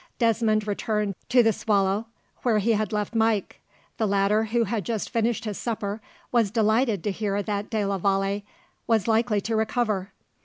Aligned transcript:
Desmond 0.17 0.65
returned 0.67 1.13
to 1.29 1.43
the 1.43 1.53
Soleil, 1.53 2.07
where 2.41 2.57
he 2.57 2.71
had 2.71 2.91
left 2.91 3.13
Mike. 3.13 3.61
The 3.97 4.07
latter, 4.07 4.45
who 4.45 4.63
had 4.63 4.83
just 4.83 5.11
finished 5.11 5.45
his 5.45 5.59
supper, 5.59 6.01
was 6.31 6.49
delighted 6.49 7.03
to 7.03 7.11
hear 7.11 7.43
that 7.43 7.69
de 7.69 7.85
la 7.85 7.99
Vallee 7.99 8.43
was 8.87 9.07
likely 9.07 9.39
to 9.41 9.55
recover. 9.55 10.11